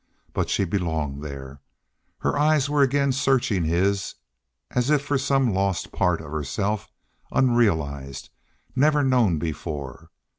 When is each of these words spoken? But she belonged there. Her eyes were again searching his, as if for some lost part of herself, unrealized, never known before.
But 0.33 0.49
she 0.49 0.65
belonged 0.65 1.21
there. 1.21 1.61
Her 2.21 2.35
eyes 2.35 2.67
were 2.67 2.81
again 2.81 3.11
searching 3.11 3.65
his, 3.65 4.15
as 4.71 4.89
if 4.89 5.03
for 5.03 5.19
some 5.19 5.53
lost 5.53 5.91
part 5.91 6.21
of 6.21 6.31
herself, 6.31 6.89
unrealized, 7.31 8.31
never 8.75 9.03
known 9.03 9.37
before. 9.37 10.09